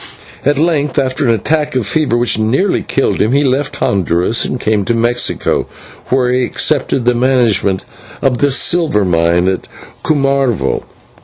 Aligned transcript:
At 0.43 0.57
length, 0.57 0.97
after 0.97 1.27
an 1.27 1.35
attack 1.35 1.75
of 1.75 1.85
fever 1.85 2.17
which 2.17 2.39
nearly 2.39 2.81
killed 2.81 3.21
him, 3.21 3.33
he 3.33 3.43
left 3.43 3.75
Honduras, 3.75 4.43
and 4.45 4.59
came 4.59 4.83
to 4.85 4.95
Mexico, 4.95 5.67
where 6.07 6.31
he 6.31 6.43
accepted 6.43 7.05
the 7.05 7.13
management 7.13 7.85
of 8.19 8.39
this 8.39 8.57
silver 8.57 9.05
mine 9.05 9.47
at 9.47 9.67
Cumarvo. 10.01 10.85